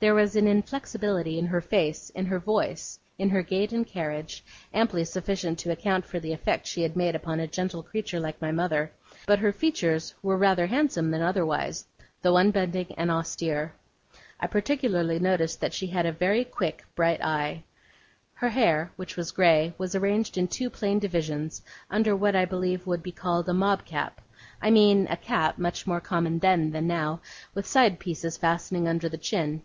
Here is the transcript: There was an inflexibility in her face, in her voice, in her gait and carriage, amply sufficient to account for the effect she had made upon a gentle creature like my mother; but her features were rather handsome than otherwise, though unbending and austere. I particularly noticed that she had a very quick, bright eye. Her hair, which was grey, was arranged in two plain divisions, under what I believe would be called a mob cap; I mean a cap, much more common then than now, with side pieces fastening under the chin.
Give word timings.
There 0.00 0.14
was 0.14 0.36
an 0.36 0.46
inflexibility 0.46 1.38
in 1.38 1.46
her 1.46 1.62
face, 1.62 2.10
in 2.10 2.26
her 2.26 2.38
voice, 2.38 2.98
in 3.16 3.30
her 3.30 3.42
gait 3.42 3.72
and 3.72 3.86
carriage, 3.86 4.44
amply 4.74 5.02
sufficient 5.06 5.58
to 5.60 5.70
account 5.70 6.04
for 6.04 6.20
the 6.20 6.34
effect 6.34 6.66
she 6.66 6.82
had 6.82 6.94
made 6.94 7.14
upon 7.14 7.40
a 7.40 7.46
gentle 7.46 7.82
creature 7.82 8.20
like 8.20 8.38
my 8.38 8.52
mother; 8.52 8.92
but 9.26 9.38
her 9.38 9.50
features 9.50 10.12
were 10.22 10.36
rather 10.36 10.66
handsome 10.66 11.10
than 11.10 11.22
otherwise, 11.22 11.86
though 12.20 12.36
unbending 12.36 12.92
and 12.98 13.10
austere. 13.10 13.72
I 14.38 14.46
particularly 14.46 15.18
noticed 15.20 15.62
that 15.62 15.72
she 15.72 15.86
had 15.86 16.04
a 16.04 16.12
very 16.12 16.44
quick, 16.44 16.84
bright 16.94 17.22
eye. 17.24 17.62
Her 18.34 18.50
hair, 18.50 18.90
which 18.96 19.16
was 19.16 19.30
grey, 19.32 19.72
was 19.78 19.94
arranged 19.94 20.36
in 20.36 20.48
two 20.48 20.68
plain 20.68 20.98
divisions, 20.98 21.62
under 21.90 22.14
what 22.14 22.36
I 22.36 22.44
believe 22.44 22.86
would 22.86 23.02
be 23.02 23.12
called 23.12 23.48
a 23.48 23.54
mob 23.54 23.86
cap; 23.86 24.20
I 24.60 24.70
mean 24.70 25.06
a 25.08 25.16
cap, 25.16 25.56
much 25.56 25.86
more 25.86 26.00
common 26.02 26.40
then 26.40 26.72
than 26.72 26.86
now, 26.86 27.22
with 27.54 27.66
side 27.66 27.98
pieces 27.98 28.36
fastening 28.36 28.86
under 28.86 29.08
the 29.08 29.16
chin. 29.16 29.62